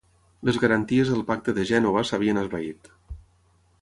Les 0.47 0.55
garanties 0.61 1.11
del 1.13 1.21
Pacte 1.29 1.55
de 1.59 1.67
Gènova 1.73 2.05
s'havien 2.11 2.43
esvaït. 2.45 2.91